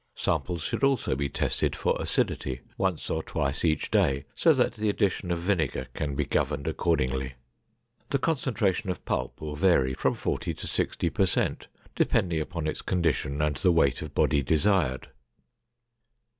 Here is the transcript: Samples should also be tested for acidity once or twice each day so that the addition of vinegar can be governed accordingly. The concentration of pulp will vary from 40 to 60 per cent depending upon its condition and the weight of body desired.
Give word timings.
Samples 0.15 0.63
should 0.63 0.83
also 0.83 1.15
be 1.15 1.29
tested 1.29 1.75
for 1.75 1.95
acidity 2.01 2.61
once 2.75 3.07
or 3.07 3.21
twice 3.21 3.63
each 3.63 3.91
day 3.91 4.25
so 4.33 4.51
that 4.51 4.73
the 4.73 4.89
addition 4.89 5.29
of 5.29 5.37
vinegar 5.37 5.89
can 5.93 6.15
be 6.15 6.25
governed 6.25 6.67
accordingly. 6.67 7.35
The 8.09 8.17
concentration 8.17 8.89
of 8.89 9.05
pulp 9.05 9.39
will 9.39 9.55
vary 9.55 9.93
from 9.93 10.15
40 10.15 10.55
to 10.55 10.65
60 10.65 11.09
per 11.11 11.27
cent 11.27 11.67
depending 11.95 12.41
upon 12.41 12.65
its 12.65 12.81
condition 12.81 13.43
and 13.43 13.57
the 13.57 13.71
weight 13.71 14.01
of 14.01 14.15
body 14.15 14.41
desired. 14.41 15.09